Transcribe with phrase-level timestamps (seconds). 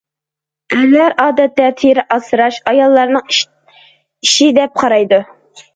[0.75, 5.25] ئەرلەر ئادەتتە تېرە ئاسراش ئاياللارنىڭ ئىشى دەپ قارايدۇ.